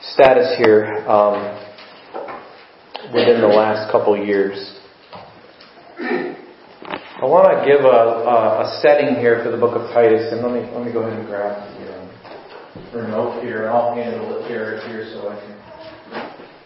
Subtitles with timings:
[0.00, 1.42] status here um,
[3.12, 4.78] within the last couple years.
[5.98, 7.98] I want to give a,
[8.30, 11.02] a, a, setting here for the book of Titus, and let me let me go
[11.02, 11.66] ahead and grab
[12.92, 15.58] the remote here, and I'll handle it here here so I can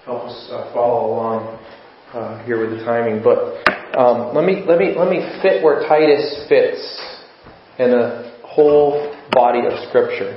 [0.04, 1.58] help us uh, follow along
[2.12, 3.22] uh, here with the timing.
[3.22, 3.64] But
[3.98, 6.84] um, let me let me let me fit where Titus fits
[7.78, 10.36] in the whole body of Scripture.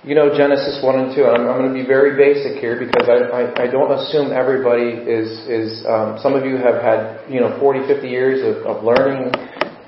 [0.00, 1.28] You know Genesis 1 and 2.
[1.28, 4.96] I'm, I'm going to be very basic here because I, I, I don't assume everybody
[4.96, 8.80] is, is um, some of you have had, you know, 40, 50 years of, of
[8.80, 9.28] learning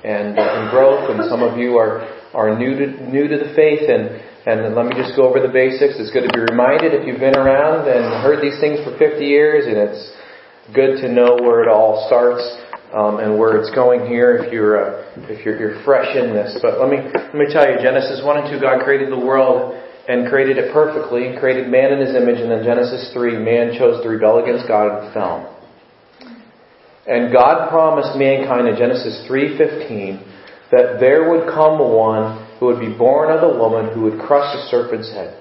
[0.04, 2.04] and, and growth and some of you are,
[2.36, 5.48] are new to, new to the faith and, and let me just go over the
[5.48, 5.96] basics.
[5.96, 9.16] It's good to be reminded if you've been around and heard these things for 50
[9.24, 10.12] years and it's
[10.76, 12.44] good to know where it all starts
[12.92, 16.60] um, and where it's going here if you're uh, if you're, you're fresh in this.
[16.60, 19.80] But let me let me tell you, Genesis one and two, God created the world
[20.08, 22.40] and created it perfectly and created man in his image.
[22.40, 25.48] And then Genesis 3, man chose to rebel against God and fell.
[27.06, 30.20] And God promised mankind in Genesis 3:15
[30.70, 34.54] that there would come one who would be born of the woman who would crush
[34.54, 35.34] the serpent's head.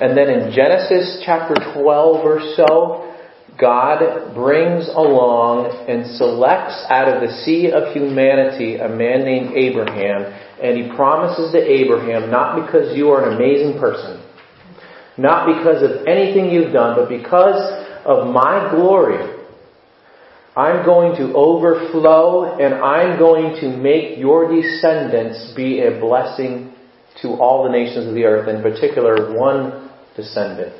[0.00, 3.13] And then in Genesis chapter 12 or so,
[3.58, 10.26] God brings along and selects out of the sea of humanity a man named Abraham
[10.60, 14.22] and he promises to Abraham, not because you are an amazing person,
[15.18, 17.58] not because of anything you've done, but because
[18.04, 19.18] of my glory,
[20.56, 26.72] I'm going to overflow and I'm going to make your descendants be a blessing
[27.22, 30.72] to all the nations of the earth, in particular one descendant.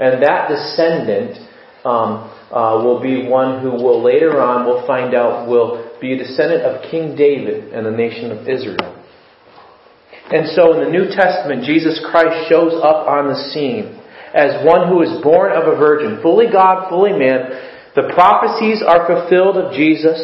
[0.00, 1.36] And that descendant
[1.84, 6.18] um, uh, will be one who will later on, we'll find out, will be a
[6.18, 8.96] descendant of King David and the nation of Israel.
[10.30, 13.98] And so in the New Testament, Jesus Christ shows up on the scene
[14.34, 17.50] as one who is born of a virgin, fully God, fully man.
[17.96, 20.14] The prophecies are fulfilled of Jesus.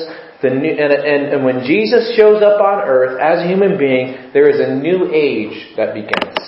[0.45, 4.49] New, and, and, and when Jesus shows up on earth as a human being, there
[4.49, 6.39] is a new age that begins.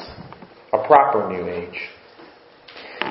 [0.72, 1.97] A proper new age.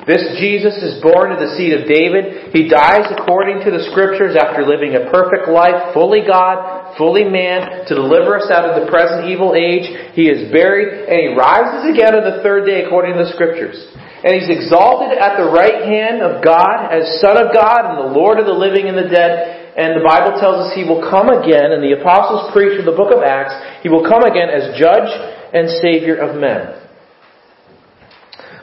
[0.06, 2.54] This Jesus is born of the seed of David.
[2.54, 7.84] He dies according to the scriptures after living a perfect life, fully God, fully man,
[7.88, 9.88] to deliver us out of the present evil age.
[10.14, 13.76] He is buried and he rises again on the third day according to the scriptures.
[14.24, 18.12] And he's exalted at the right hand of God as Son of God and the
[18.18, 19.76] Lord of the living and the dead.
[19.78, 22.98] And the Bible tells us he will come again, and the apostles preach in the
[22.98, 25.06] book of Acts, he will come again as judge
[25.54, 26.87] and savior of men.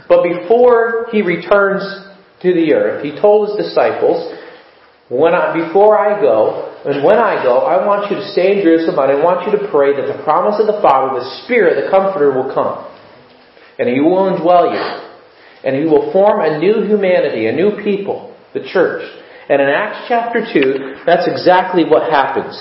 [0.07, 1.83] But before he returns
[2.41, 4.33] to the earth, he told his disciples,
[5.09, 8.63] when I, before I go, and when I go, I want you to stay in
[8.63, 11.81] Jerusalem, and I want you to pray that the promise of the Father, the Spirit,
[11.81, 12.85] the Comforter, will come.
[13.77, 14.85] And He will indwell you.
[15.65, 19.01] And He will form a new humanity, a new people, the church.
[19.49, 22.53] And in Acts chapter 2, that's exactly what happens.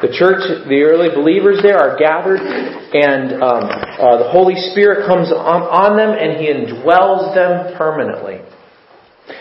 [0.00, 5.28] The church, the early believers there are gathered, and um, uh, the Holy Spirit comes
[5.28, 8.40] on, on them, and He indwells them permanently.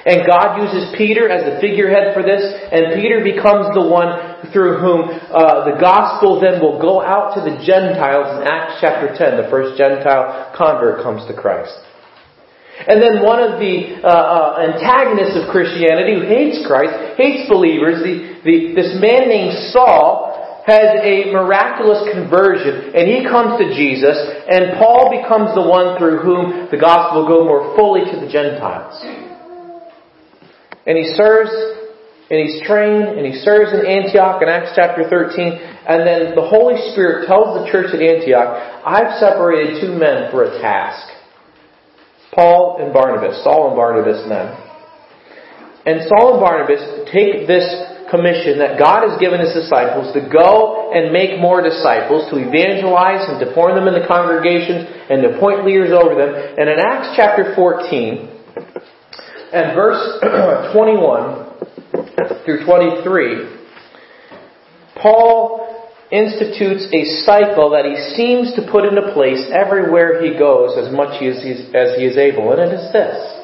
[0.06, 4.78] And God uses Peter as the figurehead for this, and Peter becomes the one through
[4.80, 9.40] whom uh, the gospel then will go out to the Gentiles in Acts chapter 10.
[9.40, 11.74] The first Gentile convert comes to Christ.
[12.80, 18.00] And then one of the uh, uh, antagonists of Christianity, who hates Christ, hates believers,
[18.00, 20.29] the, the, this man named Saul,
[20.70, 26.22] has a miraculous conversion and he comes to Jesus and Paul becomes the one through
[26.22, 29.02] whom the gospel will go more fully to the Gentiles.
[30.86, 31.50] And he serves
[32.30, 35.58] and he's trained and he serves in Antioch in Acts chapter 13
[35.90, 40.46] and then the Holy Spirit tells the church at Antioch, I've separated two men for
[40.46, 41.10] a task.
[42.30, 44.54] Paul and Barnabas, Saul and Barnabas men.
[45.90, 47.66] And Saul and Barnabas take this
[48.10, 53.30] commission that God has given His disciples to go and make more disciples, to evangelize
[53.30, 56.34] and to form them in the congregations and to appoint leaders over them.
[56.34, 58.28] And in Acts chapter 14
[59.54, 60.02] and verse
[60.76, 63.58] 21 through 23,
[65.02, 65.70] Paul
[66.12, 71.22] institutes a cycle that he seems to put into place everywhere he goes as much
[71.22, 72.52] as he is able.
[72.52, 73.39] And it is this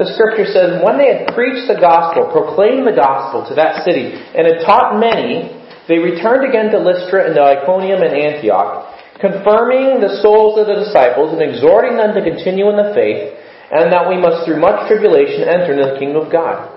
[0.00, 4.16] the scripture says, when they had preached the gospel, proclaimed the gospel to that city,
[4.16, 5.52] and had taught many,
[5.84, 8.88] they returned again to Lystra and to Iconium and Antioch,
[9.20, 13.36] confirming the souls of the disciples and exhorting them to continue in the faith,
[13.72, 16.72] and that we must through much tribulation enter into the kingdom of God.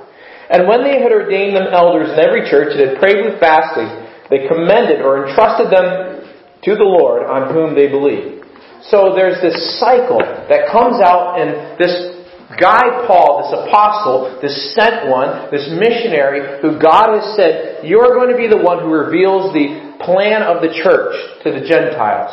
[0.52, 3.90] And when they had ordained them elders in every church and had prayed with fasting,
[4.30, 6.22] they commended or entrusted them
[6.68, 8.44] to the Lord on whom they believed.
[8.92, 12.16] so there's this cycle that comes out and this
[12.54, 18.30] guy Paul, this apostle, this sent one, this missionary who God has said, you're going
[18.30, 22.30] to be the one who reveals the plan of the church to the Gentiles.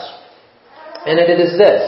[1.08, 1.80] And it is this.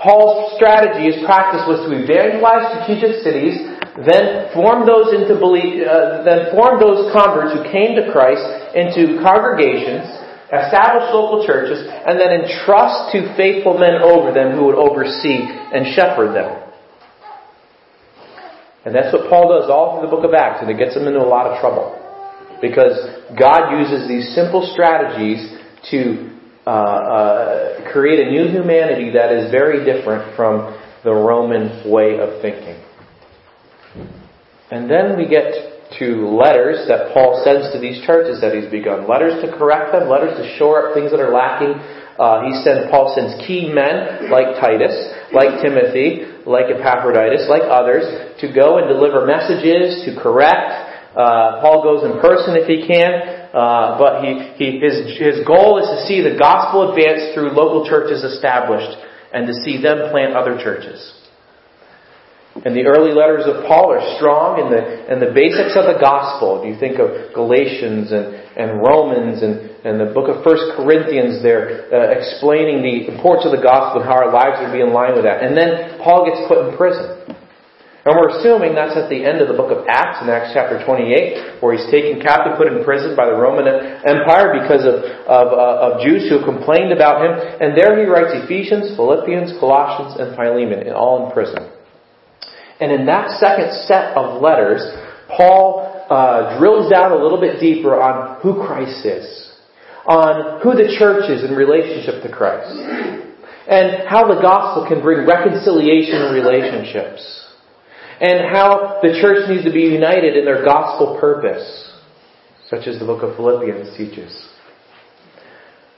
[0.00, 3.60] Paul's strategy, his practice was to evangelize strategic cities,
[4.08, 8.40] then form those into belief, uh, then form those converts who came to Christ
[8.72, 10.08] into congregations,
[10.48, 15.92] establish local churches, and then entrust to faithful men over them who would oversee and
[15.92, 16.69] shepherd them.
[18.84, 21.06] And that's what Paul does all through the book of Acts, and it gets him
[21.06, 21.96] into a lot of trouble.
[22.60, 22.96] Because
[23.38, 25.56] God uses these simple strategies
[25.90, 26.30] to
[26.66, 32.40] uh, uh, create a new humanity that is very different from the Roman way of
[32.42, 32.76] thinking.
[34.70, 35.52] And then we get
[35.98, 39.08] to letters that Paul sends to these churches that he's begun.
[39.08, 41.74] Letters to correct them, letters to shore up things that are lacking.
[42.20, 44.92] Uh, he sends, Paul sends key men like Titus,
[45.32, 48.04] like Timothy, like Epaphroditus, like others,
[48.44, 51.16] to go and deliver messages, to correct.
[51.16, 55.80] Uh, Paul goes in person if he can, uh, but he, he, his, his goal
[55.80, 59.00] is to see the gospel advance through local churches established
[59.32, 61.00] and to see them plant other churches.
[62.60, 65.96] And the early letters of Paul are strong in the, in the basics of the
[65.96, 66.60] gospel.
[66.60, 71.40] If you think of Galatians and, and Romans and, and the book of First Corinthians
[71.40, 74.92] there, uh, explaining the importance of the gospel and how our lives would be in
[74.92, 75.40] line with that.
[75.40, 77.32] And then Paul gets put in prison.
[78.04, 80.84] And we're assuming that's at the end of the book of Acts in Acts chapter
[80.84, 85.46] 28, where he's taken captive, put in prison by the Roman Empire because of, of,
[85.52, 87.32] uh, of Jews who complained about him.
[87.32, 91.69] And there he writes Ephesians, Philippians, Colossians, and Philemon, all in prison.
[92.80, 94.80] And in that second set of letters,
[95.28, 99.52] Paul uh, drills down a little bit deeper on who Christ is,
[100.06, 102.72] on who the church is in relationship to Christ,
[103.68, 107.22] and how the gospel can bring reconciliation in relationships,
[108.20, 111.92] and how the church needs to be united in their gospel purpose,
[112.68, 114.48] such as the book of Philippians teaches.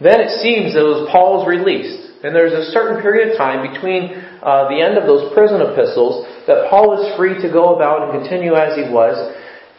[0.01, 3.73] Then it seems that as Paul is released, and there's a certain period of time
[3.73, 8.11] between uh, the end of those prison epistles that Paul is free to go about
[8.11, 9.15] and continue as he was,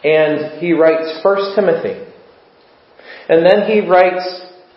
[0.02, 2.00] and he writes First Timothy.
[3.28, 4.24] And then he writes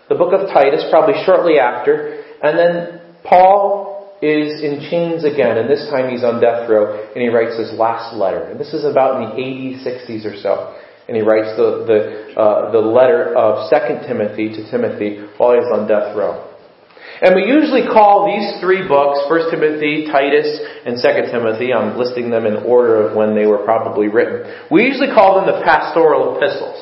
[0.09, 5.69] the book of Titus, probably shortly after, and then Paul is in chains again, and
[5.69, 8.49] this time he's on death row, and he writes his last letter.
[8.49, 10.79] And this is about in the 80s, 60s or so.
[11.07, 15.69] And he writes the, the, uh, the letter of 2 Timothy to Timothy while he's
[15.71, 16.46] on death row.
[17.21, 20.47] And we usually call these three books, 1 Timothy, Titus,
[20.85, 24.45] and 2 Timothy, I'm listing them in order of when they were probably written.
[24.69, 26.77] We usually call them the pastoral epistles.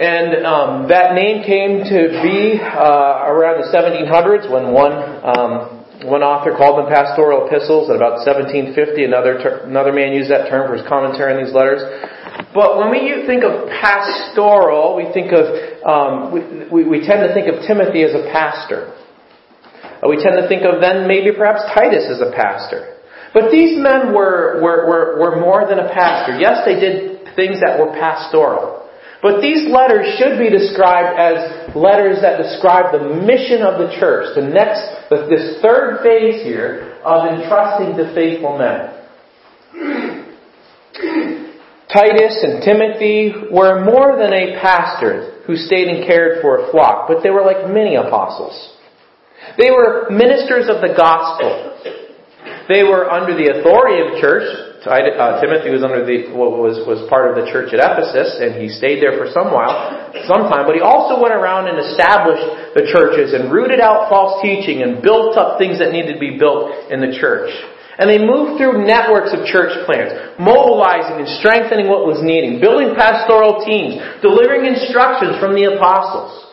[0.00, 6.22] And um, that name came to be uh, around the 1700s when one um, one
[6.22, 7.90] author called them pastoral epistles.
[7.90, 11.52] At about 1750, another ter- another man used that term for his commentary on these
[11.52, 11.84] letters.
[12.52, 15.46] But when we think of pastoral, we think of
[15.86, 16.34] um,
[16.70, 18.92] we, we, tend to think of Timothy as a pastor.
[20.02, 22.98] Uh, we tend to think of then maybe perhaps Titus as a pastor.
[23.32, 26.38] But these men were, were, were, were more than a pastor.
[26.38, 28.90] Yes, they did things that were pastoral.
[29.22, 34.34] But these letters should be described as letters that describe the mission of the church,
[34.34, 38.96] the next, this third phase here of entrusting to faithful men.
[41.92, 47.08] Titus and Timothy were more than a pastor who stayed and cared for a flock,
[47.08, 48.54] but they were like many apostles.
[49.58, 51.50] They were ministers of the gospel.
[52.70, 54.46] They were under the authority of the church.
[54.86, 58.72] Uh, Timothy was under the was was part of the church at Ephesus, and he
[58.72, 60.64] stayed there for some while, some time.
[60.64, 65.02] But he also went around and established the churches and rooted out false teaching and
[65.02, 67.52] built up things that needed to be built in the church.
[68.00, 72.96] And they moved through networks of church plants, mobilizing and strengthening what was needed, building
[72.96, 76.48] pastoral teams, delivering instructions from the apostles.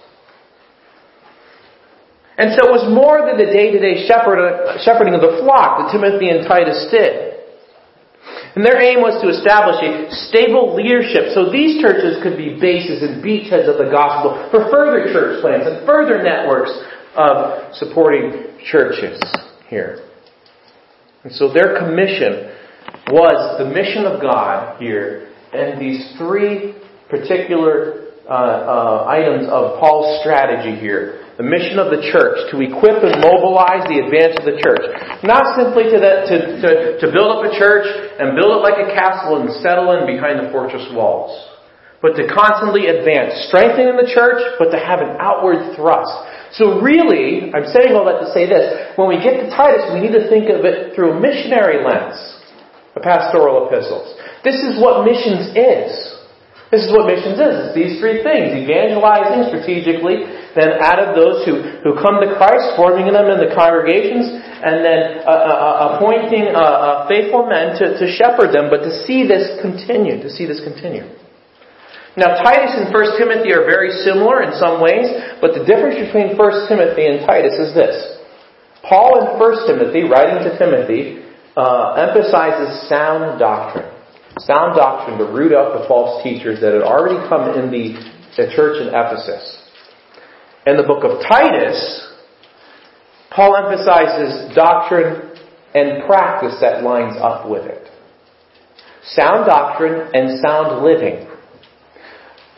[2.36, 6.44] And so it was more than the day-to-day shepherding of the flock that Timothy and
[6.44, 7.40] Titus did.
[8.60, 13.02] And their aim was to establish a stable leadership so these churches could be bases
[13.08, 16.76] and beachheads of the gospel for further church plants and further networks
[17.16, 19.16] of supporting churches
[19.70, 20.04] here.
[21.28, 22.56] And so their commission
[23.12, 26.72] was the mission of God here, and these three
[27.12, 31.28] particular uh, uh, items of Paul's strategy here.
[31.36, 34.88] The mission of the church, to equip and mobilize the advance of the church.
[35.28, 36.70] Not simply to, that, to, to,
[37.04, 37.92] to build up a church
[38.24, 41.36] and build it like a castle and settle in behind the fortress walls
[41.98, 46.14] but to constantly advance, strengthening the church, but to have an outward thrust,
[46.56, 48.96] So really, I'm saying all that to say this.
[48.96, 52.16] When we get to Titus, we need to think of it through a missionary lens.
[52.96, 54.18] The pastoral epistles.
[54.42, 56.18] This is what missions is.
[56.72, 57.54] This is what missions is.
[57.70, 58.52] It's these three things.
[58.58, 63.56] Evangelizing strategically, then out of those who, who come to Christ, forming them in the
[63.56, 68.68] congregations, and then uh, uh, uh appointing uh, uh, faithful men to, to shepherd them,
[68.68, 71.08] but to see this continue, to see this continue.
[72.18, 75.06] Now, Titus and 1 Timothy are very similar in some ways,
[75.40, 77.94] but the difference between 1 Timothy and Titus is this.
[78.82, 81.22] Paul in 1 Timothy, writing to Timothy,
[81.56, 83.94] uh, emphasizes sound doctrine
[84.40, 87.98] sound doctrine to root out the false teachers that had already come in the,
[88.38, 89.64] the church in Ephesus.
[90.66, 91.80] In the book of Titus,
[93.32, 95.38] Paul emphasizes doctrine
[95.74, 97.90] and practice that lines up with it.
[99.04, 101.27] Sound doctrine and sound living.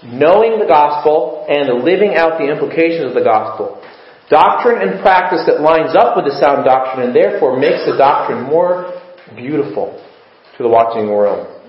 [0.04, 3.82] Knowing the gospel and living out the implications of the gospel.
[4.30, 8.44] Doctrine and practice that lines up with the sound doctrine and therefore makes the doctrine
[8.44, 8.94] more
[9.36, 10.00] beautiful
[10.56, 11.60] to the watching world.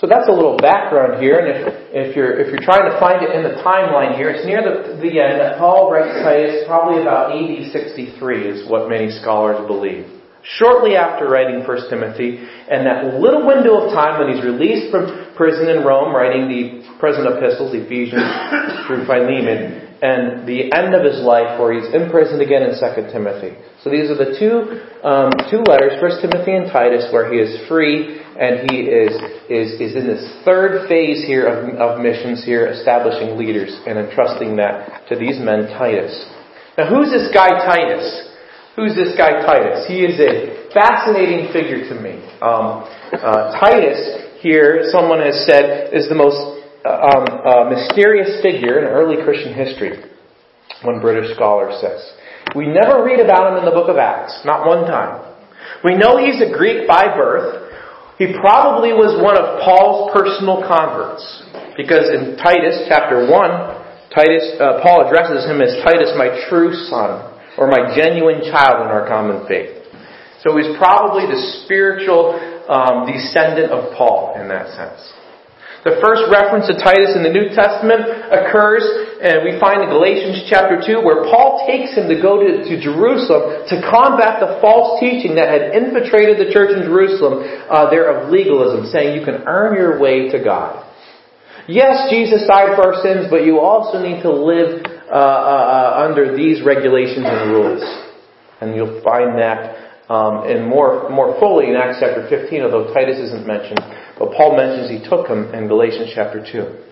[0.00, 3.24] So that's a little background here, and if, if you're if you're trying to find
[3.24, 7.32] it in the timeline here, it's near the the end Paul writes Titus, probably about
[7.32, 8.12] AD 63
[8.44, 10.15] is what many scholars believe.
[10.54, 15.34] Shortly after writing 1 Timothy, and that little window of time when he's released from
[15.34, 18.30] prison in Rome, writing the prison epistles, Ephesians
[18.86, 23.58] through Philemon, and the end of his life where he's imprisoned again in 2 Timothy.
[23.82, 27.66] So these are the two, um, two letters, 1 Timothy and Titus, where he is
[27.66, 29.14] free and he is,
[29.50, 34.56] is, is in this third phase here of, of missions here, establishing leaders and entrusting
[34.56, 36.12] that to these men, Titus.
[36.78, 38.25] Now who's this guy Titus?
[38.76, 39.88] Who's this guy Titus?
[39.88, 42.20] He is a fascinating figure to me.
[42.44, 43.96] Um, uh, Titus
[44.44, 46.56] here, someone has said, is the most
[46.86, 50.04] um, a mysterious figure in early Christian history,
[50.84, 51.98] one British scholar says.
[52.54, 55.34] We never read about him in the book of Acts, not one time.
[55.82, 57.72] We know he's a Greek by birth.
[58.18, 61.24] He probably was one of Paul's personal converts,
[61.76, 67.35] because in Titus chapter 1, Titus, uh, Paul addresses him as Titus, my true son,
[67.58, 69.82] or my genuine child in our common faith.
[70.44, 72.36] So he's probably the spiritual
[72.68, 75.00] um, descendant of Paul in that sense.
[75.86, 78.82] The first reference to Titus in the New Testament occurs,
[79.22, 82.74] and we find in Galatians chapter 2, where Paul takes him to go to, to
[82.82, 88.10] Jerusalem to combat the false teaching that had infiltrated the church in Jerusalem uh, there
[88.10, 90.82] of legalism, saying you can earn your way to God.
[91.70, 96.08] Yes, Jesus died for our sins, but you also need to live uh, uh, uh
[96.08, 97.82] under these regulations and rules.
[98.60, 103.18] And you'll find that um, and more, more fully in Acts chapter 15, although Titus
[103.18, 103.80] isn't mentioned.
[104.18, 106.86] But Paul mentions he took him in Galatians chapter 2.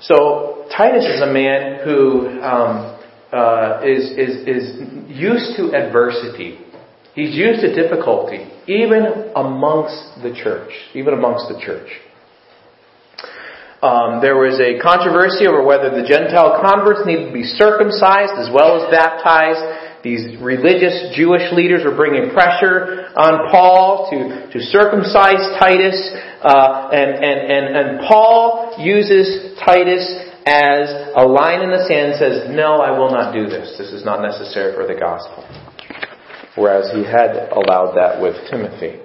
[0.00, 2.98] So Titus is a man who um,
[3.32, 4.64] uh, is is, is
[5.08, 6.58] used to adversity.
[7.14, 11.88] He's used to difficulty, even amongst the church, even amongst the church.
[13.84, 18.48] Um, there was a controversy over whether the Gentile converts needed to be circumcised as
[18.48, 19.60] well as baptized.
[20.00, 26.00] These religious Jewish leaders were bringing pressure on Paul to, to circumcise Titus,
[26.40, 30.00] uh, and, and, and, and Paul uses Titus
[30.48, 33.76] as a line in the sand says, no, I will not do this.
[33.76, 35.44] This is not necessary for the gospel.
[36.56, 39.04] Whereas he had allowed that with Timothy.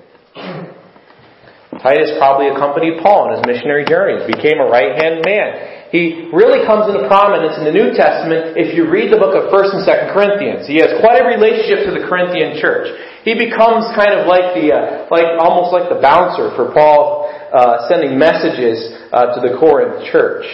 [1.80, 5.80] Titus probably accompanied Paul on his missionary journeys, became a right-hand man.
[5.90, 9.50] He really comes into prominence in the New Testament if you read the book of
[9.50, 10.70] 1st and 2nd Corinthians.
[10.70, 12.94] He has quite a relationship to the Corinthian church.
[13.26, 17.90] He becomes kind of like the, uh, like, almost like the bouncer for Paul, uh,
[17.90, 20.46] sending messages, uh, to the Corinth church.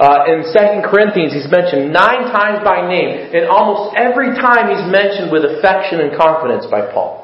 [0.00, 4.88] Uh, in 2 Corinthians, he's mentioned nine times by name, and almost every time he's
[4.88, 7.19] mentioned with affection and confidence by Paul.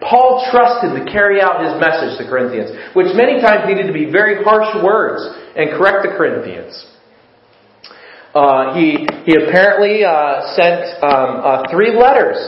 [0.00, 4.10] Paul trusted to carry out his message to Corinthians, which many times needed to be
[4.10, 5.20] very harsh words
[5.56, 6.72] and correct the Corinthians.
[8.32, 12.38] Uh, he he apparently uh, sent um, uh, three letters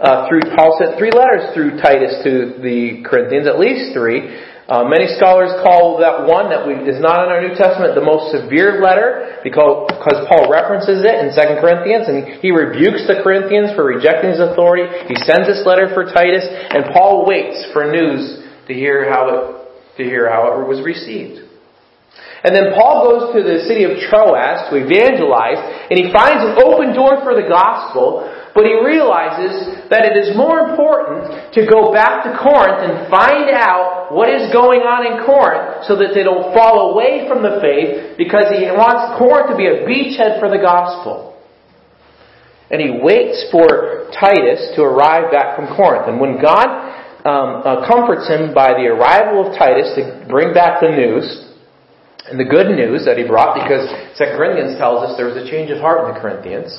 [0.00, 4.32] uh, through Paul sent three letters through Titus to the Corinthians, at least three.
[4.70, 8.06] Uh, many scholars call that one that we, is not in our New Testament the
[8.06, 13.18] most severe letter because, because Paul references it in 2 Corinthians and he rebukes the
[13.18, 14.86] Corinthians for rejecting his authority.
[15.10, 19.98] He sends this letter for Titus and Paul waits for news to hear how it,
[19.98, 21.50] to hear how it was received.
[22.46, 25.60] And then Paul goes to the city of Troas to evangelize,
[25.90, 30.34] and he finds an open door for the gospel But he realizes that it is
[30.34, 35.22] more important to go back to Corinth and find out what is going on in
[35.22, 39.56] Corinth so that they don't fall away from the faith because he wants Corinth to
[39.56, 41.38] be a beachhead for the gospel.
[42.70, 46.10] And he waits for Titus to arrive back from Corinth.
[46.10, 46.66] And when God
[47.22, 51.46] um, uh, comforts him by the arrival of Titus to bring back the news,
[52.26, 55.50] and the good news that he brought, because 2 Corinthians tells us there was a
[55.50, 56.70] change of heart in the Corinthians,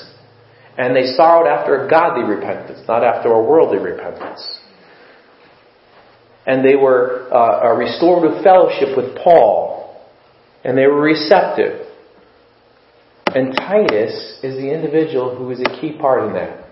[0.78, 4.60] and they sorrowed after a godly repentance, not after a worldly repentance.
[6.46, 10.02] And they were uh, uh, restored with fellowship with Paul,
[10.64, 11.88] and they were receptive.
[13.28, 16.68] And Titus is the individual who is a key part in that.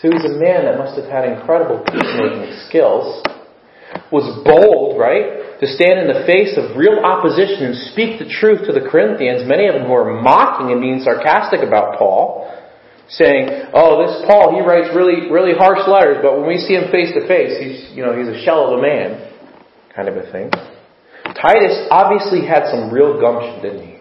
[0.00, 3.22] So he's a man that must have had incredible peacemaking skills,
[4.10, 5.58] was bold, right?
[5.60, 9.46] To stand in the face of real opposition and speak the truth to the Corinthians,
[9.46, 12.50] many of them who are mocking and being sarcastic about Paul
[13.08, 16.90] saying, "Oh, this Paul, he writes really, really harsh letters, but when we see him
[16.90, 19.20] face to face, he's, you know, he's a shell of a man,"
[19.94, 20.50] kind of a thing.
[21.34, 23.96] Titus obviously had some real gumption, didn't he?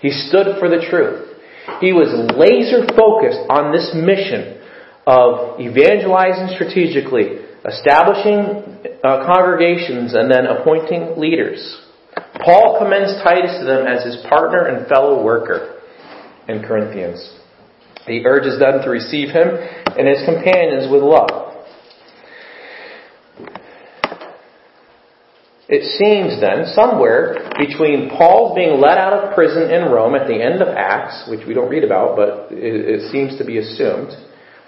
[0.00, 1.36] He stood for the truth.
[1.80, 4.62] He was laser focused on this mission
[5.06, 8.62] of evangelizing strategically, establishing
[9.02, 11.82] uh, congregations, and then appointing leaders.
[12.44, 15.80] Paul commends Titus to them as his partner and fellow worker
[16.48, 17.35] in Corinthians.
[18.06, 21.46] He urges them to receive him and his companions with love.
[25.68, 30.38] It seems then, somewhere between Paul's being let out of prison in Rome at the
[30.38, 34.14] end of Acts, which we don't read about, but it, seems to be assumed,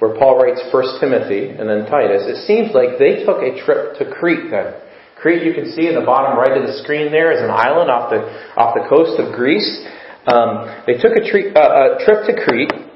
[0.03, 3.95] where Paul writes 1 Timothy and then Titus, it seems like they took a trip
[4.03, 4.75] to Crete then.
[5.15, 7.91] Crete, you can see in the bottom right of the screen there, is an island
[7.91, 8.27] off the,
[8.59, 9.87] off the coast of Greece.
[10.27, 12.88] Um, they took a, tre- uh, a trip to Crete,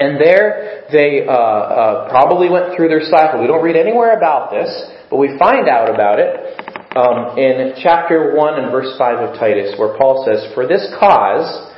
[0.00, 3.40] and there they uh, uh, probably went through their cycle.
[3.40, 4.68] We don't read anywhere about this,
[5.10, 6.60] but we find out about it
[6.96, 11.70] um, in chapter 1 and verse 5 of Titus, where Paul says, For this cause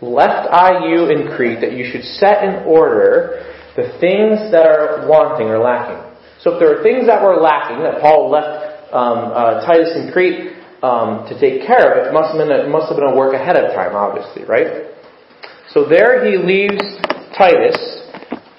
[0.00, 5.06] left I you in Crete that you should set in order the things that are
[5.08, 6.02] wanting or lacking.
[6.42, 10.12] So if there are things that were lacking that Paul left um, uh, Titus in
[10.12, 13.16] Crete um, to take care of, it must have, been a, must have been a
[13.16, 14.90] work ahead of time, obviously, right?
[15.70, 16.82] So there he leaves
[17.36, 18.04] Titus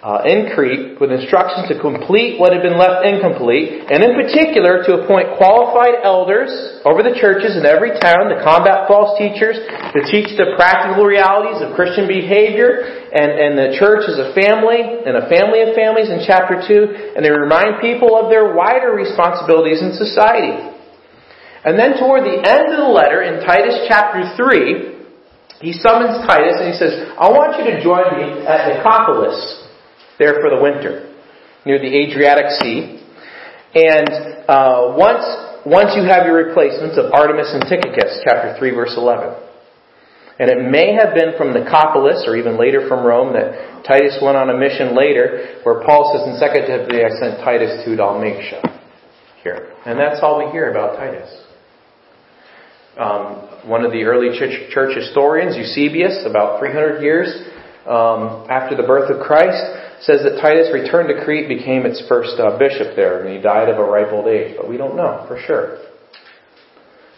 [0.05, 4.85] uh, in Crete with instructions to complete what had been left incomplete, and in particular
[4.85, 6.53] to appoint qualified elders
[6.85, 11.57] over the churches in every town to combat false teachers, to teach the practical realities
[11.65, 16.13] of Christian behavior, and, and the church as a family, and a family of families
[16.13, 20.53] in chapter 2, and they remind people of their wider responsibilities in society.
[21.65, 24.94] And then toward the end of the letter, in Titus chapter 3,
[25.61, 29.39] he summons Titus and he says, I want you to join me at Nicopolis,
[30.19, 31.15] there for the winter,
[31.65, 32.99] near the Adriatic Sea.
[33.75, 35.23] And uh, once,
[35.65, 39.45] once you have your replacements of Artemas and Tychicus, chapter 3, verse 11.
[40.37, 44.35] And it may have been from Nicopolis, or even later from Rome, that Titus went
[44.35, 48.59] on a mission later, where Paul says in 2 Timothy, I sent Titus to Dalmatia.
[49.43, 49.71] Here.
[49.85, 51.44] And that's all we hear about Titus.
[52.97, 57.27] Um, one of the early church, church, historians, Eusebius, about 300 years
[57.85, 59.59] um, after the birth of Christ,
[60.01, 63.67] says that Titus returned to Crete, became its first uh, bishop there, and he died
[63.67, 64.55] of a ripe old age.
[64.55, 65.79] But we don't know for sure.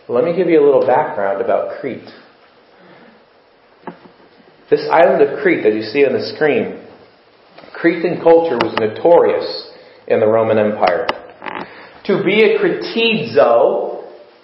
[0.09, 2.09] Let me give you a little background about Crete.
[4.69, 6.87] This island of Crete that you see on the screen,
[7.73, 9.71] Cretan culture was notorious
[10.07, 11.07] in the Roman Empire.
[12.05, 13.96] To be a Cretizo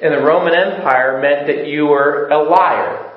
[0.03, 3.15] in the Roman Empire meant that you were a liar.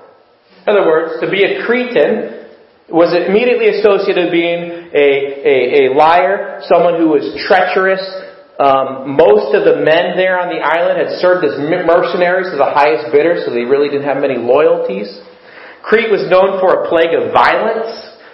[0.66, 2.46] In other words, to be a Cretan
[2.86, 5.08] was immediately associated with being a,
[5.42, 5.56] a,
[5.90, 8.02] a liar, someone who was treacherous.
[8.62, 12.70] Um, most of the men there on the island had served as mercenaries to the
[12.70, 15.10] highest bidder, so they really didn't have many loyalties.
[15.82, 17.90] Crete was known for a plague of violence,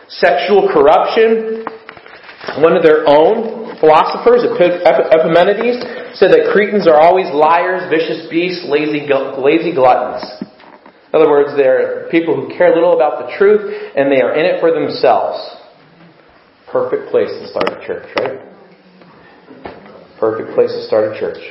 [0.09, 1.65] sexual corruption.
[2.61, 5.83] One of their own philosophers, Epimenides,
[6.14, 10.23] said that Cretans are always liars, vicious beasts, lazy, lazy gluttons.
[11.11, 14.47] In other words, they're people who care little about the truth and they are in
[14.47, 15.37] it for themselves.
[16.71, 18.38] Perfect place to start a church, right?
[20.18, 21.42] Perfect place to start a church.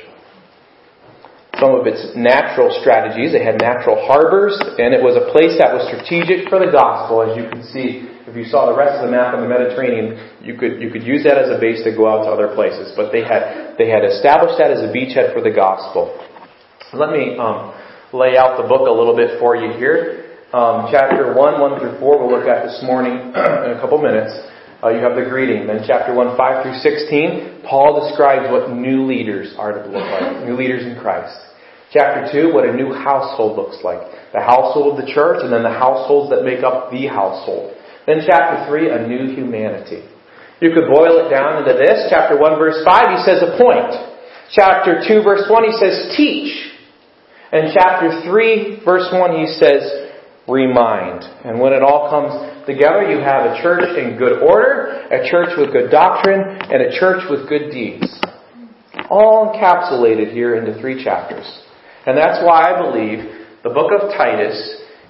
[1.62, 5.69] Some of its natural strategies, It had natural harbors, and it was a place that
[5.69, 9.06] was strategic for the gospel, as you can see if you saw the rest of
[9.06, 11.91] the map of the Mediterranean, you could, you could use that as a base to
[11.91, 12.95] go out to other places.
[12.95, 16.15] But they had, they had established that as a beachhead for the gospel.
[16.95, 17.76] Let me um,
[18.15, 20.39] lay out the book a little bit for you here.
[20.56, 24.32] Um, chapter 1, 1 through 4, we'll look at this morning in a couple minutes.
[24.84, 25.67] uh, you have the greeting.
[25.67, 30.47] Then chapter 1, 5 through 16, Paul describes what new leaders are to look like.
[30.47, 31.51] New leaders in Christ.
[31.91, 33.99] Chapter 2, what a new household looks like.
[34.32, 37.75] The household of the church and then the households that make up the household.
[38.08, 40.08] Then chapter 3, a new humanity.
[40.63, 42.08] You could boil it down into this.
[42.08, 43.91] Chapter 1 verse 5, he says appoint.
[44.56, 46.56] Chapter 2 verse 1, he says teach.
[47.51, 50.08] And chapter 3 verse 1, he says
[50.47, 51.27] remind.
[51.43, 52.32] And when it all comes
[52.65, 56.95] together, you have a church in good order, a church with good doctrine, and a
[56.95, 58.08] church with good deeds.
[59.10, 61.43] All encapsulated here into three chapters.
[62.06, 63.20] And that's why I believe
[63.64, 64.58] the book of Titus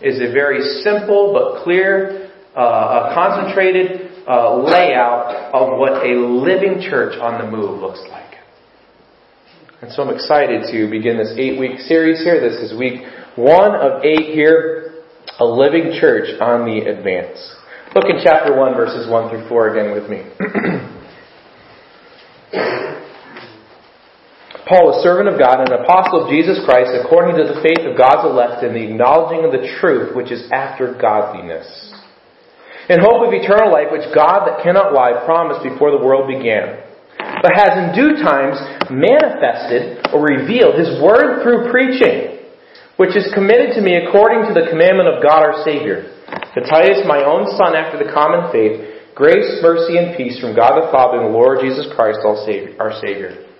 [0.01, 7.17] is a very simple but clear, uh, concentrated uh, layout of what a living church
[7.19, 8.35] on the move looks like.
[9.81, 12.39] And so I'm excited to begin this eight week series here.
[12.39, 13.01] This is week
[13.35, 15.03] one of eight here
[15.39, 17.55] a living church on the advance.
[17.95, 20.23] Look in chapter 1, verses 1 through 4 again with me.
[24.71, 27.83] Paul, a servant of God and an apostle of Jesus Christ, according to the faith
[27.83, 31.67] of God's elect and the acknowledging of the truth which is after godliness.
[32.87, 36.87] In hope of eternal life, which God that cannot lie promised before the world began,
[37.43, 38.55] but has in due times
[38.87, 42.39] manifested or revealed his word through preaching
[42.95, 46.05] which is committed to me according to the commandment of God our Savior.
[46.53, 50.77] To Titus, my own son after the common faith, grace, mercy, and peace from God
[50.77, 53.50] the Father and the Lord Jesus Christ our Savior.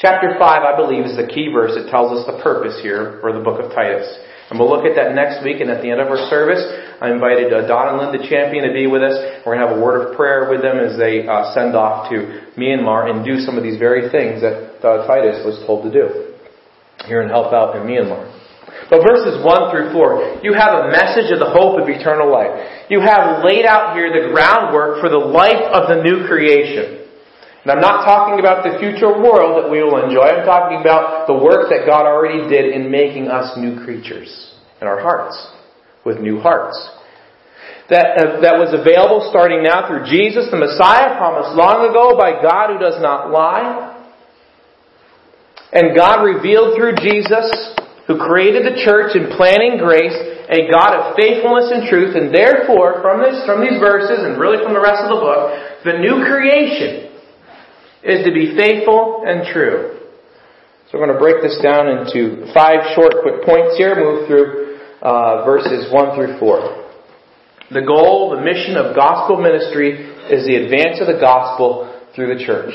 [0.00, 3.36] Chapter 5, I believe, is the key verse that tells us the purpose here for
[3.36, 4.08] the book of Titus.
[4.48, 6.64] And we'll look at that next week, and at the end of our service,
[7.04, 9.12] I invited uh, Don and Linda Champion to be with us.
[9.44, 12.08] We're going to have a word of prayer with them as they uh, send off
[12.08, 15.92] to Myanmar and do some of these very things that uh, Titus was told to
[15.92, 16.32] do
[17.04, 18.24] here and help out in Myanmar.
[18.88, 22.88] But verses 1 through 4, you have a message of the hope of eternal life.
[22.88, 26.99] You have laid out here the groundwork for the life of the new creation.
[27.62, 30.24] And I'm not talking about the future world that we will enjoy.
[30.24, 34.88] I'm talking about the work that God already did in making us new creatures in
[34.88, 35.36] our hearts,
[36.08, 36.72] with new hearts.
[37.92, 42.40] That, uh, that was available starting now through Jesus, the Messiah, promised long ago by
[42.40, 43.92] God who does not lie.
[45.74, 47.76] And God revealed through Jesus
[48.08, 50.16] who created the church in planning grace,
[50.48, 54.64] a God of faithfulness and truth, and therefore, from this, from these verses, and really
[54.64, 55.52] from the rest of the book,
[55.84, 57.09] the new creation
[58.02, 60.00] is to be faithful and true.
[60.90, 64.80] So we're going to break this down into five short, quick points here, move through
[65.02, 66.80] uh, verses 1 through 4.
[67.70, 69.94] The goal, the mission of gospel ministry
[70.26, 71.86] is the advance of the gospel
[72.16, 72.74] through the church.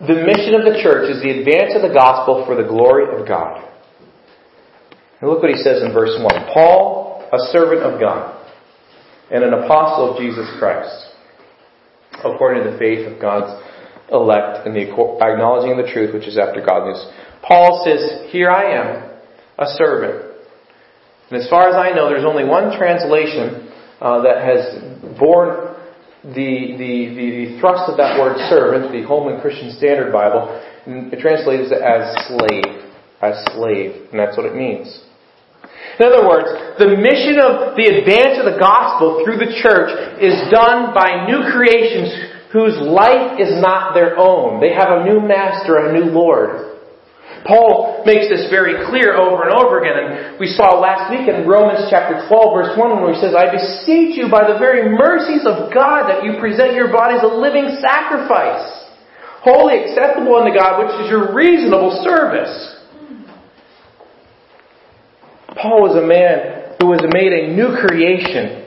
[0.00, 3.28] The mission of the church is the advance of the gospel for the glory of
[3.28, 3.62] God.
[5.20, 6.50] And look what he says in verse 1.
[6.52, 8.42] Paul, a servant of God,
[9.30, 11.14] and an apostle of Jesus Christ,
[12.24, 13.54] according to the faith of God's
[14.12, 17.04] elect and the acknowledging the truth which is after godliness.
[17.42, 19.10] Paul says, Here I am,
[19.58, 20.32] a servant.
[21.30, 25.74] And as far as I know, there's only one translation uh, that has borne
[26.22, 30.54] the, the, the, the, thrust of that word servant, the Holman Christian Standard Bible,
[30.86, 32.92] and it translates it as slave.
[33.18, 34.12] As slave.
[34.12, 35.02] And that's what it means.
[35.98, 36.48] In other words,
[36.78, 39.90] the mission of the advance of the gospel through the church
[40.22, 44.60] is done by new creations whose life is not their own.
[44.60, 46.72] They have a new master, a new Lord.
[47.48, 51.48] Paul makes this very clear over and over again, and we saw last week in
[51.48, 55.42] Romans chapter 12 verse 1 where he says, I beseech you by the very mercies
[55.42, 58.62] of God that you present your bodies a living sacrifice,
[59.42, 62.52] holy acceptable unto God, which is your reasonable service.
[65.58, 68.61] Paul was a man who was made a new creation,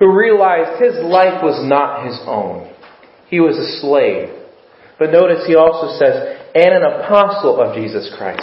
[0.00, 2.74] who realized his life was not his own.
[3.28, 4.34] He was a slave.
[4.98, 8.42] But notice he also says, and an apostle of Jesus Christ.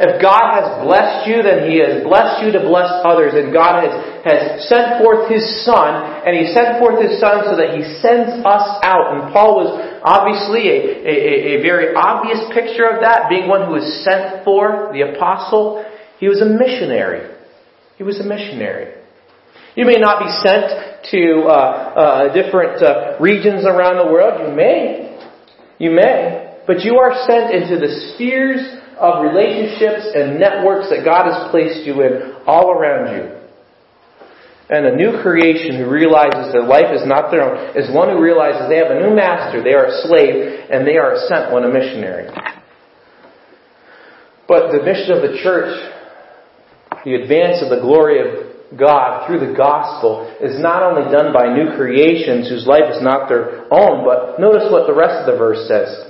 [0.00, 3.36] If God has blessed you, then He has blessed you to bless others.
[3.36, 3.92] And God has,
[4.24, 8.40] has sent forth His Son, and He sent forth His Son so that He sends
[8.40, 9.12] us out.
[9.12, 11.14] And Paul was obviously a, a,
[11.60, 15.84] a very obvious picture of that, being one who was sent forth, the apostle.
[16.16, 17.28] He was a missionary.
[17.98, 18.96] He was a missionary.
[19.76, 24.48] You may not be sent to uh, uh, different uh, regions around the world.
[24.48, 25.16] You may.
[25.78, 26.60] You may.
[26.66, 28.60] But you are sent into the spheres
[29.00, 33.40] of relationships and networks that God has placed you in all around you.
[34.68, 38.22] And a new creation who realizes their life is not their own is one who
[38.22, 41.64] realizes they have a new master, they are a slave, and they are sent one,
[41.64, 42.30] a missionary.
[44.46, 45.74] But the mission of the church
[47.04, 51.52] the advance of the glory of God through the gospel is not only done by
[51.52, 55.38] new creations whose life is not their own, but notice what the rest of the
[55.38, 56.06] verse says.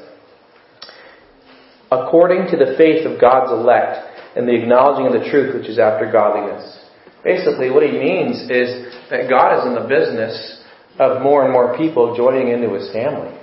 [1.90, 5.78] According to the faith of God's elect and the acknowledging of the truth which is
[5.78, 6.78] after godliness.
[7.24, 10.62] Basically, what he means is that God is in the business
[10.98, 13.36] of more and more people joining into his family.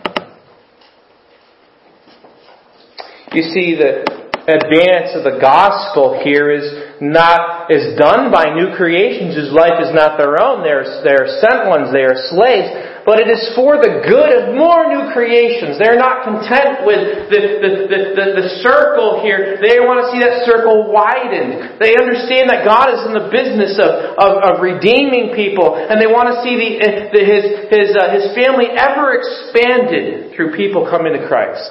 [3.33, 6.63] You see, the advance of the gospel here is
[7.03, 10.63] not is done by new creations whose life is not their own.
[10.63, 12.71] They're, they're sent ones, they are slaves,
[13.03, 15.75] but it is for the good of more new creations.
[15.75, 19.59] They're not content with the, the, the, the, the circle here.
[19.59, 21.83] They want to see that circle widened.
[21.83, 26.07] They understand that God is in the business of, of, of redeeming people, and they
[26.07, 26.71] want to see the,
[27.11, 31.67] the, his, his, uh, his family ever expanded through people coming to Christ.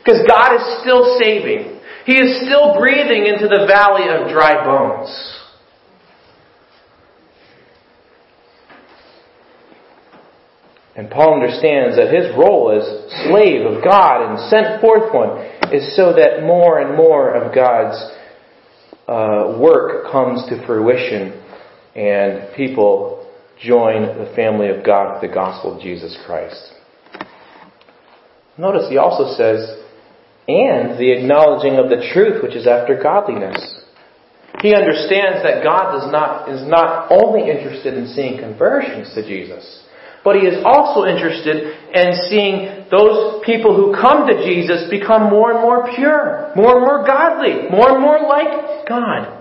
[0.00, 1.77] Because God is still saving.
[2.08, 5.10] He is still breathing into the valley of dry bones.
[10.96, 15.36] And Paul understands that his role as slave of God and sent forth one
[15.70, 18.02] is so that more and more of God's
[19.06, 21.44] uh, work comes to fruition
[21.94, 23.30] and people
[23.62, 26.72] join the family of God with the gospel of Jesus Christ.
[28.56, 29.84] Notice he also says,
[30.48, 33.60] and the acknowledging of the truth which is after godliness.
[34.64, 39.84] He understands that God does not, is not only interested in seeing conversions to Jesus,
[40.24, 45.52] but He is also interested in seeing those people who come to Jesus become more
[45.52, 49.36] and more pure, more and more godly, more and more like God.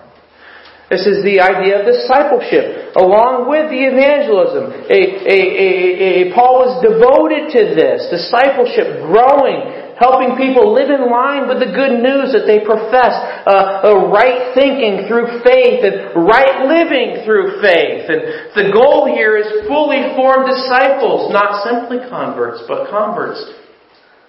[0.91, 4.71] This is the idea of discipleship, along with the evangelism.
[4.87, 11.49] A, a, a, Paul was devoted to this, discipleship, growing, helping people live in line
[11.49, 13.17] with the good news that they profess,
[13.49, 18.05] uh, right thinking through faith and right living through faith.
[18.05, 23.41] And the goal here is fully formed disciples, not simply converts, but converts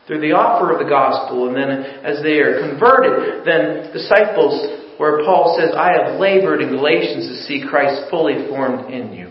[0.08, 1.52] through the offer of the gospel.
[1.52, 4.56] And then as they are converted, then disciples,
[4.96, 9.30] where Paul says, I have labored in Galatians to see Christ fully formed in you.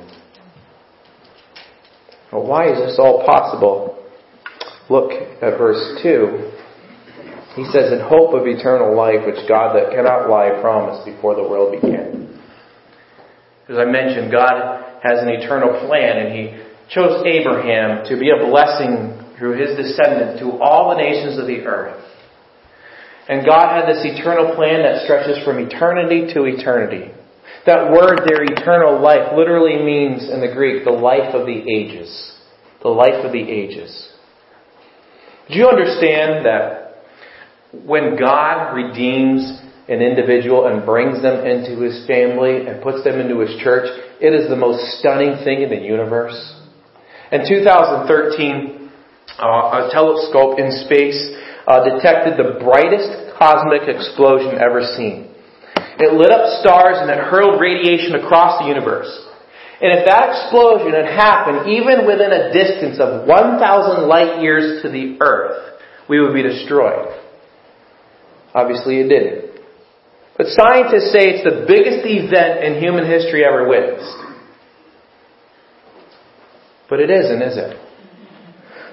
[2.32, 3.98] Well, why is this all possible?
[4.90, 6.52] Look at verse 2.
[7.56, 11.44] He says, In hope of eternal life, which God that cannot lie promised before the
[11.44, 12.40] world began.
[13.68, 18.46] As I mentioned, God has an eternal plan, and He chose Abraham to be a
[18.48, 22.04] blessing through his descendant to all the nations of the earth.
[23.30, 27.12] And God had this eternal plan that stretches from eternity to eternity.
[27.66, 32.34] That word there, eternal life, literally means in the Greek, the life of the ages.
[32.82, 34.14] The life of the ages.
[35.50, 37.04] Do you understand that
[37.72, 43.40] when God redeems an individual and brings them into his family and puts them into
[43.40, 43.88] his church,
[44.20, 46.36] it is the most stunning thing in the universe?
[47.32, 48.90] In 2013,
[49.40, 51.20] uh, a telescope in space
[51.68, 55.32] uh, detected the brightest cosmic explosion ever seen.
[56.00, 59.27] It lit up stars and it hurled radiation across the universe.
[59.80, 64.90] And if that explosion had happened even within a distance of 1,000 light years to
[64.90, 67.14] the Earth, we would be destroyed.
[68.56, 69.62] Obviously it didn't.
[70.38, 74.18] But scientists say it's the biggest event in human history ever witnessed.
[76.90, 77.78] But it isn't, is it?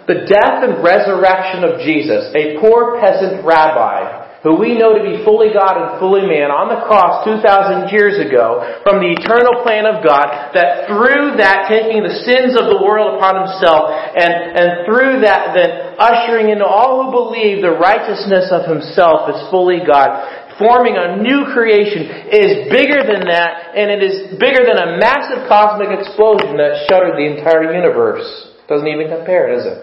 [0.07, 5.25] The death and resurrection of Jesus, a poor peasant rabbi, who we know to be
[5.25, 9.89] fully God and fully man on the cross 2,000 years ago from the eternal plan
[9.89, 14.69] of God that through that taking the sins of the world upon himself and, and
[14.85, 20.13] through that then ushering into all who believe the righteousness of himself as fully God
[20.61, 25.49] forming a new creation is bigger than that and it is bigger than a massive
[25.49, 28.29] cosmic explosion that shuttered the entire universe.
[28.69, 29.81] Doesn't even compare, does it?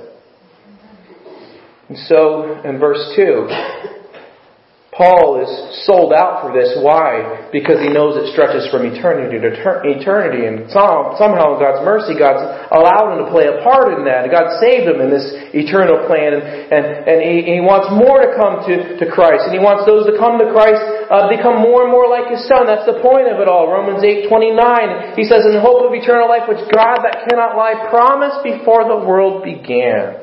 [1.90, 4.01] And so, in verse 2,
[5.02, 5.50] Paul is
[5.90, 6.78] sold out for this.
[6.78, 7.50] Why?
[7.50, 10.46] Because he knows it stretches from eternity to eternity.
[10.46, 14.30] And somehow, in God's mercy, God's allowed him to play a part in that.
[14.30, 15.26] God saved him in this
[15.58, 16.38] eternal plan.
[16.38, 19.50] And, and, and he, he wants more to come to, to Christ.
[19.50, 20.78] And he wants those to come to Christ
[21.10, 22.70] uh, become more and more like his Son.
[22.70, 23.74] That's the point of it all.
[23.74, 25.18] Romans 8 29.
[25.18, 28.86] He says, In the hope of eternal life, which God that cannot lie promised before
[28.86, 30.22] the world began.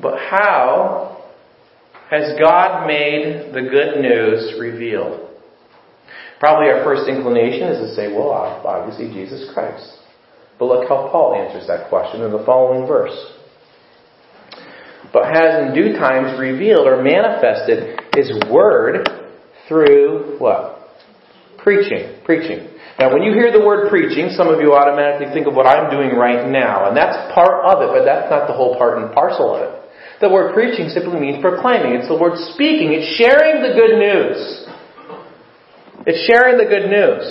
[0.00, 1.24] But how
[2.10, 5.28] has God made the good news revealed?
[6.38, 9.98] Probably our first inclination is to say, well, obviously Jesus Christ.
[10.58, 13.16] But look how Paul answers that question in the following verse.
[15.12, 19.08] But has in due times revealed or manifested His Word
[19.66, 20.90] through what?
[21.58, 22.20] Preaching.
[22.24, 22.68] Preaching.
[22.98, 25.88] Now, when you hear the word preaching, some of you automatically think of what I'm
[25.88, 29.14] doing right now, and that's part of it, but that's not the whole part and
[29.14, 29.77] parcel of it.
[30.20, 31.94] The word preaching simply means proclaiming.
[31.94, 32.90] It's the word speaking.
[32.90, 34.66] It's sharing the good news.
[36.10, 37.22] It's sharing the good news.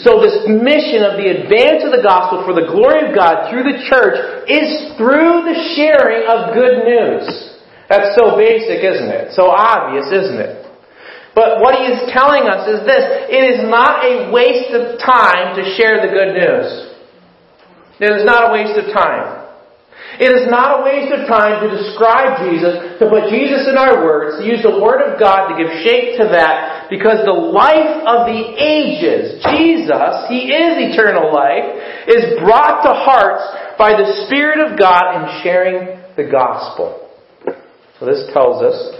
[0.00, 3.66] So this mission of the advance of the gospel for the glory of God through
[3.68, 7.24] the church is through the sharing of good news.
[7.88, 9.32] That's so basic, isn't it?
[9.32, 10.68] So obvious, isn't it?
[11.34, 13.04] But what he is telling us is this.
[13.30, 16.68] It is not a waste of time to share the good news.
[18.00, 19.47] It is not a waste of time.
[20.18, 24.02] It is not a waste of time to describe Jesus, to put Jesus in our
[24.02, 28.02] words, to use the Word of God to give shape to that, because the life
[28.02, 31.70] of the ages, Jesus, He is eternal life,
[32.10, 33.46] is brought to hearts
[33.78, 37.14] by the Spirit of God in sharing the gospel.
[38.00, 38.98] So this tells us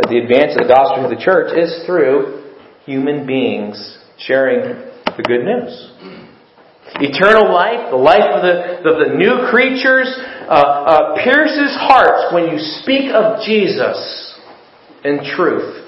[0.00, 2.40] that the advance of the gospel to the church is through
[2.88, 3.76] human beings
[4.16, 5.91] sharing the good news
[7.00, 10.08] eternal life, the life of the, of the new creatures,
[10.48, 13.96] uh, uh, pierces hearts when you speak of Jesus
[15.04, 15.82] in truth.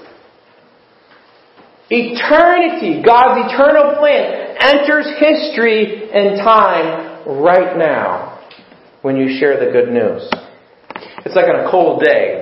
[1.89, 8.41] Eternity, God's eternal plan, enters history and time right now
[9.03, 10.27] when you share the good news.
[11.25, 12.41] It's like on a cold day.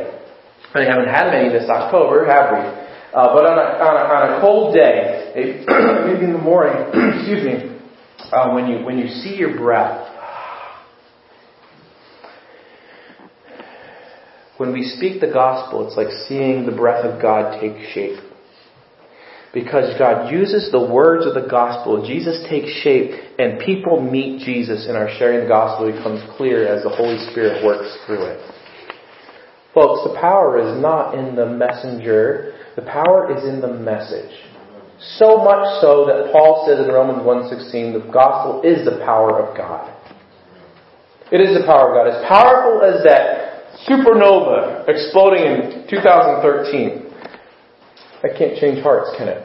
[0.73, 2.83] We haven't had many this October, have we?
[3.13, 6.73] Uh, but on a, on, a, on a cold day, maybe in the morning,
[7.13, 7.73] excuse me,
[8.31, 10.11] uh, when you when you see your breath.
[14.57, 18.19] When we speak the gospel, it's like seeing the breath of God take shape.
[19.53, 24.87] Because God uses the words of the gospel, Jesus takes shape, and people meet Jesus,
[24.87, 28.51] and our sharing the gospel becomes clear as the Holy Spirit works through it.
[29.73, 34.31] Folks, the power is not in the messenger, the power is in the message.
[35.03, 39.57] So much so that Paul says in Romans 1.16, the gospel is the power of
[39.57, 39.91] God.
[41.31, 42.07] It is the power of God.
[42.07, 47.03] As powerful as that supernova exploding in 2013,
[48.23, 49.43] that can't change hearts, can it?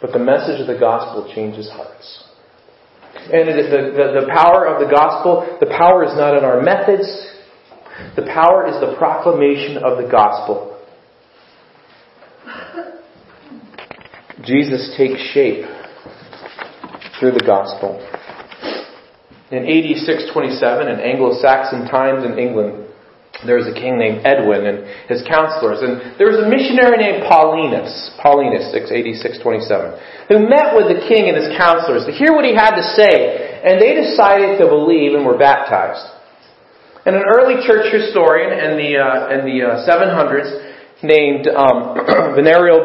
[0.00, 2.24] But the message of the gospel changes hearts.
[3.32, 7.08] And the, the, the power of the gospel, the power is not in our methods.
[8.14, 10.75] The power is the proclamation of the gospel.
[14.44, 15.64] Jesus takes shape
[17.16, 17.96] through the gospel.
[19.48, 22.84] In AD 627, in Anglo-Saxon times in England,
[23.44, 27.24] there was a king named Edwin and his counselors, and there was a missionary named
[27.24, 29.08] Paulinus, Paulinus, 6, AD
[29.40, 32.84] 627, who met with the king and his counselors to hear what he had to
[32.96, 36.04] say, and they decided to believe and were baptized.
[37.04, 40.50] And an early church historian in the uh, in the uh, 700s
[41.04, 41.94] named um,
[42.36, 42.82] Venerio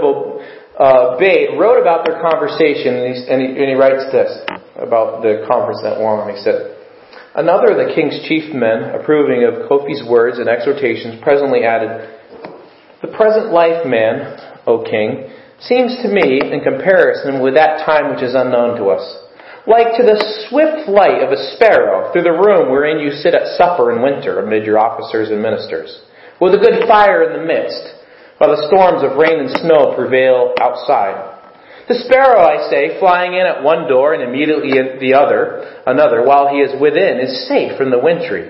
[0.80, 4.32] uh, Bede wrote about their conversation, and, and, he, and he writes this
[4.80, 6.32] about the conference that won.
[6.32, 6.78] He said,
[7.36, 12.08] Another of the king's chief men, approving of Coifi's words and exhortations, presently added,
[13.02, 14.36] The present life, man,
[14.68, 19.04] O king, seems to me, in comparison with that time which is unknown to us,
[19.68, 23.56] like to the swift flight of a sparrow through the room wherein you sit at
[23.56, 26.02] supper in winter amid your officers and ministers,
[26.40, 28.01] with a good fire in the midst
[28.42, 31.14] while the storms of rain and snow prevail outside.
[31.86, 36.26] The sparrow, I say, flying in at one door and immediately at the other, another,
[36.26, 38.50] while he is within, is safe from the wintry.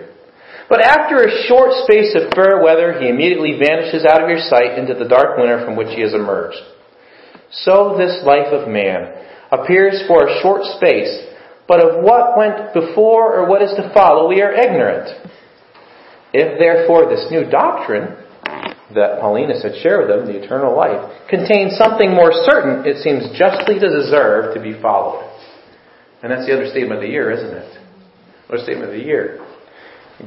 [0.71, 4.79] But after a short space of fair weather, he immediately vanishes out of your sight
[4.79, 6.63] into the dark winter from which he has emerged.
[7.51, 9.11] So this life of man
[9.51, 11.11] appears for a short space,
[11.67, 15.11] but of what went before or what is to follow we are ignorant.
[16.31, 18.15] If therefore this new doctrine,
[18.95, 20.99] that Paulinus had shared with them, the eternal life,
[21.29, 25.27] contains something more certain, it seems justly to deserve to be followed.
[26.21, 27.71] And that's the understatement of the year, isn't it?
[28.49, 29.41] Understatement of the year.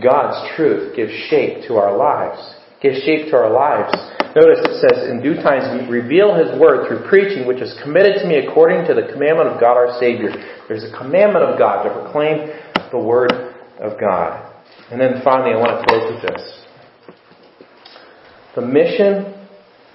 [0.03, 2.40] God's truth gives shape to our lives.
[2.83, 3.94] Gives shape to our lives.
[4.35, 8.27] Notice it says, In due time reveal His word through preaching, which is committed to
[8.27, 10.35] me according to the commandment of God our Savior.
[10.66, 12.50] There's a commandment of God to proclaim
[12.90, 13.31] the word
[13.79, 14.50] of God.
[14.90, 16.63] And then finally, I want to close with this.
[18.54, 19.35] The mission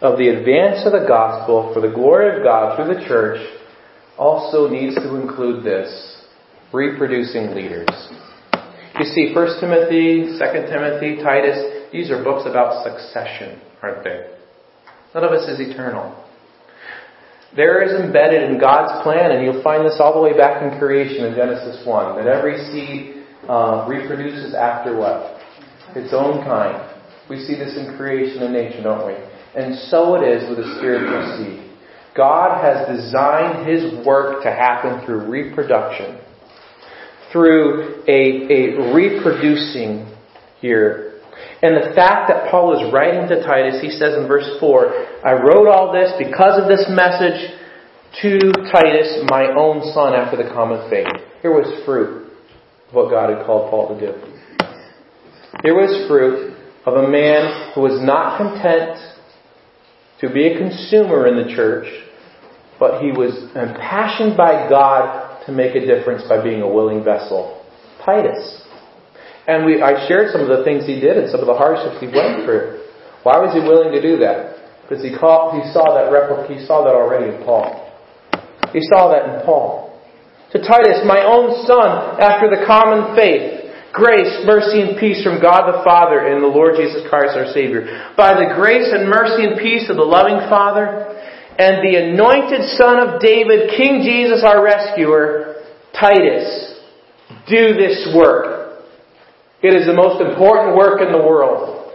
[0.02, 3.40] of the advance of the gospel for the glory of God through the church
[4.18, 6.26] also needs to include this
[6.74, 7.88] reproducing leaders.
[9.00, 14.28] You see, 1 Timothy, 2 Timothy, Titus, these are books about succession, aren't they?
[15.16, 16.26] None of us is eternal.
[17.56, 20.78] There is embedded in God's plan, and you'll find this all the way back in
[20.78, 25.40] creation in Genesis 1, that every seed uh, reproduces after what?
[25.96, 26.99] Its own kind.
[27.30, 29.16] We see this in creation and nature, don't we?
[29.56, 31.66] and so it is with the spiritual seed.
[32.16, 36.20] God has designed His work to happen through reproduction,
[37.32, 38.20] through a,
[38.52, 40.06] a reproducing
[40.60, 41.22] here.
[41.62, 45.34] And the fact that Paul is writing to Titus, he says in verse 4, I
[45.34, 47.56] wrote all this because of this message
[48.22, 51.08] to Titus, my own son, after the common faith.
[51.42, 52.32] Here was fruit
[52.90, 54.14] of what God had called Paul to do.
[55.64, 56.59] Here was fruit
[56.90, 58.98] of a man who was not content
[60.22, 61.88] to be a consumer in the church,
[62.80, 67.64] but he was impassioned by God to make a difference by being a willing vessel.
[68.04, 68.64] Titus.
[69.48, 72.00] And we, I shared some of the things he did and some of the hardships
[72.00, 72.86] he went through.
[73.24, 74.58] Why was he willing to do that?
[74.84, 77.90] Because he, he saw that replica, he saw that already in Paul.
[78.74, 79.90] He saw that in Paul.
[80.52, 83.59] To Titus, my own son, after the common faith,
[83.94, 88.14] grace, mercy, and peace from God the Father and the Lord Jesus Christ our Savior.
[88.18, 91.10] By the grace and mercy and peace of the loving Father
[91.60, 96.80] and the anointed Son of David, King Jesus our rescuer, Titus,
[97.50, 98.86] do this work.
[99.62, 101.92] It is the most important work in the world.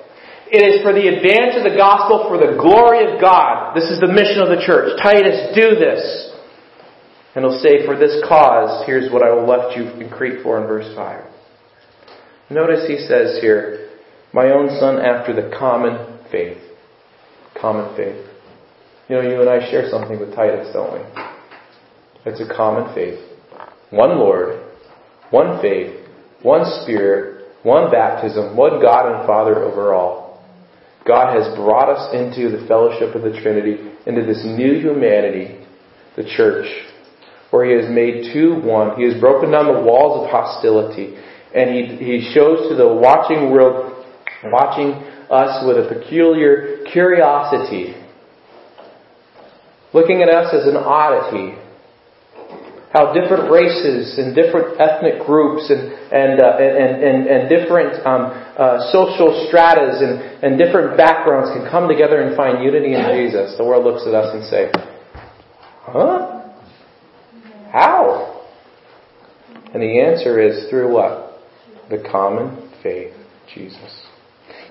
[0.52, 3.74] It is for the advance of the gospel for the glory of God.
[3.74, 5.00] This is the mission of the church.
[5.00, 6.30] Titus, do this.
[7.34, 10.60] And he'll say, For this cause, here's what I will left you in Crete for
[10.60, 11.33] in verse 5.
[12.54, 13.90] Notice he says here,
[14.32, 16.62] My own son after the common faith.
[17.60, 18.24] Common faith.
[19.08, 21.00] You know, you and I share something with Titus, don't we?
[22.26, 23.18] It's a common faith.
[23.90, 24.70] One Lord,
[25.30, 26.06] one faith,
[26.42, 30.40] one Spirit, one baptism, one God and Father over all.
[31.04, 35.66] God has brought us into the fellowship of the Trinity, into this new humanity,
[36.16, 36.66] the church
[37.50, 38.96] where he has made two one.
[38.96, 41.18] He has broken down the walls of hostility.
[41.54, 44.04] And he, he shows to the watching world,
[44.44, 44.90] watching
[45.30, 47.94] us with a peculiar curiosity,
[49.92, 51.56] looking at us as an oddity,
[52.92, 58.30] how different races and different ethnic groups and and uh, and, and, and different um,
[58.58, 63.56] uh, social stratas and, and different backgrounds can come together and find unity in Jesus.
[63.58, 64.70] The world looks at us and say,
[65.82, 66.50] "Huh?
[67.72, 68.46] How?
[69.72, 71.23] And the answer is through what?
[71.90, 73.12] The common faith,
[73.54, 74.04] Jesus.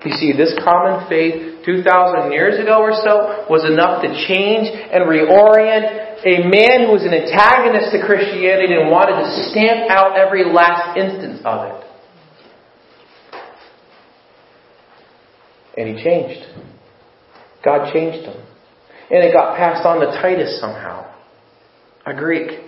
[0.04, 5.08] You see, this common faith 2,000 years ago or so was enough to change and
[5.08, 10.44] reorient a man who was an antagonist to Christianity and wanted to stamp out every
[10.44, 11.84] last instance of it.
[15.76, 16.46] And he changed.
[17.64, 18.36] God changed him.
[19.10, 21.12] And it got passed on to Titus somehow,
[22.06, 22.63] a Greek.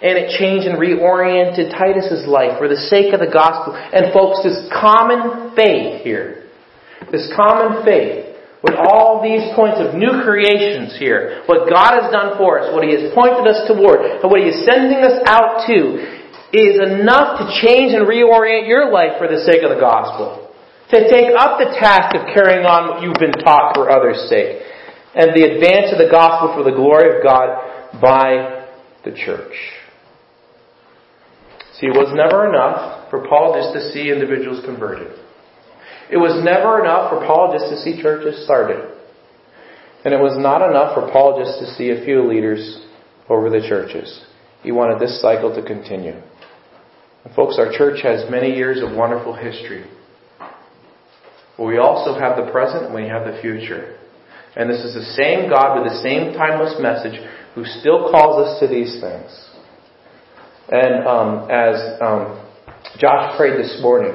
[0.00, 3.76] And it changed and reoriented Titus's life for the sake of the gospel.
[3.76, 6.48] And folks, this common faith here,
[7.12, 8.30] this common faith,
[8.64, 12.84] with all these points of new creations here, what God has done for us, what
[12.84, 16.00] He has pointed us toward, and what He is sending us out to,
[16.52, 20.52] is enough to change and reorient your life for the sake of the gospel.
[20.90, 24.60] To take up the task of carrying on what you've been taught for others' sake.
[25.14, 28.66] And the advance of the gospel for the glory of God by
[29.04, 29.54] the church.
[31.80, 35.16] See, it was never enough for Paul just to see individuals converted.
[36.12, 38.84] It was never enough for Paul just to see churches started.
[40.04, 42.84] And it was not enough for Paul just to see a few leaders
[43.30, 44.26] over the churches.
[44.62, 46.20] He wanted this cycle to continue.
[47.24, 49.88] And folks, our church has many years of wonderful history.
[51.56, 53.96] But we also have the present and we have the future.
[54.56, 57.16] And this is the same God with the same timeless message
[57.54, 59.49] who still calls us to these things.
[60.70, 62.46] And um, as um,
[62.98, 64.14] Josh prayed this morning,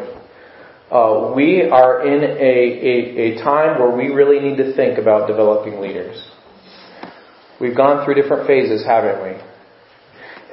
[0.90, 5.28] uh, we are in a, a, a time where we really need to think about
[5.28, 6.16] developing leaders.
[7.60, 9.36] We've gone through different phases, haven't we?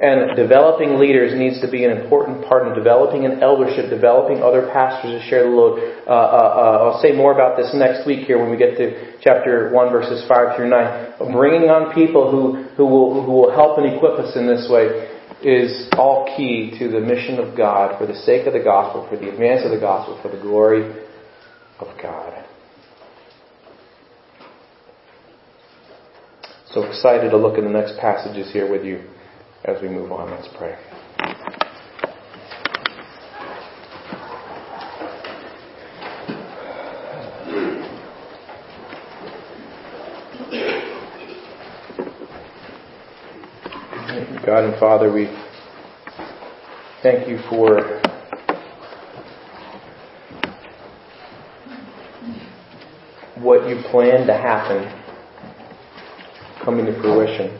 [0.03, 4.67] And developing leaders needs to be an important part in developing an eldership, developing other
[4.73, 5.79] pastors to share the load.
[6.03, 9.15] Uh, uh, uh, I'll say more about this next week here when we get to
[9.21, 11.31] chapter 1 verses 5 through 9.
[11.31, 15.12] Bringing on people who, who, will, who will help and equip us in this way
[15.45, 19.17] is all key to the mission of God for the sake of the gospel, for
[19.17, 20.83] the advance of the gospel, for the glory
[21.79, 22.45] of God.
[26.67, 29.03] So excited to look at the next passages here with you
[29.63, 30.31] as we move on.
[30.31, 30.75] Let's pray.
[44.53, 45.25] God and Father, we
[47.01, 47.99] thank you for
[53.41, 54.85] what you plan to happen
[56.63, 57.59] coming to fruition.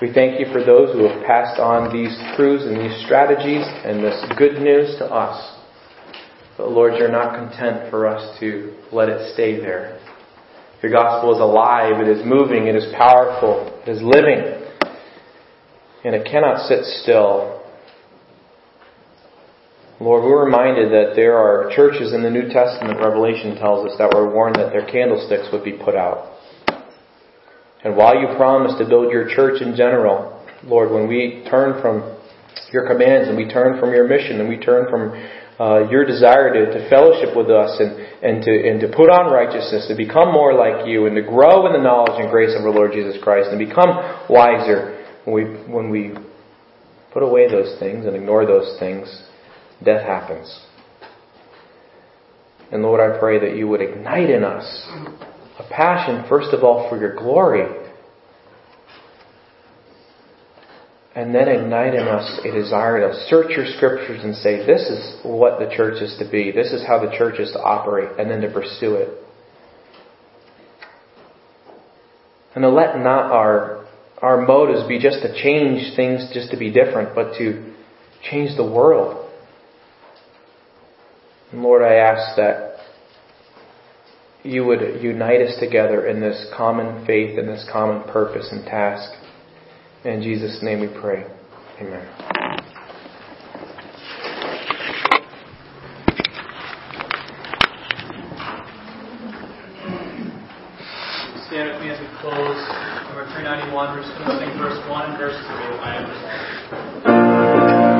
[0.00, 4.02] We thank you for those who have passed on these truths and these strategies and
[4.02, 5.60] this good news to us.
[6.56, 10.00] But Lord, you're not content for us to let it stay there.
[10.82, 14.63] Your gospel is alive, it is moving, it is powerful, it is living,
[16.04, 17.62] and it cannot sit still.
[20.00, 24.12] Lord, we're reminded that there are churches in the New Testament, Revelation tells us, that
[24.12, 26.34] were warned that their candlesticks would be put out.
[27.84, 32.16] And while you promise to build your church in general, Lord, when we turn from
[32.72, 35.12] your commands and we turn from your mission and we turn from
[35.60, 37.94] uh, your desire to, to fellowship with us and,
[38.24, 41.66] and, to, and to put on righteousness, to become more like you, and to grow
[41.66, 43.94] in the knowledge and grace of our Lord Jesus Christ, and become
[44.28, 44.93] wiser
[45.24, 46.14] when we, when we
[47.12, 49.22] put away those things and ignore those things,
[49.84, 50.60] death happens.
[52.72, 54.86] And Lord, I pray that you would ignite in us
[55.58, 57.66] a passion, first of all, for your glory.
[61.14, 65.20] And then ignite in us a desire to search your scriptures and say, this is
[65.22, 66.50] what the church is to be.
[66.50, 69.10] This is how the church is to operate, and then to pursue it.
[72.56, 73.83] And to let not our,
[74.22, 77.74] our motives be just to change things just to be different, but to
[78.22, 79.30] change the world.
[81.52, 82.74] And Lord, I ask that
[84.42, 89.10] you would unite us together in this common faith and this common purpose and task.
[90.04, 91.24] In Jesus' name we pray.
[91.80, 92.53] Amen.
[103.74, 103.98] one.
[103.98, 105.52] We're going to sing verse one and verse two.
[105.82, 107.93] I understand.